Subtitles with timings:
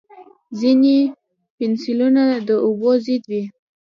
[0.59, 0.97] ځینې
[1.57, 3.43] پنسلونه د اوبو ضد وي.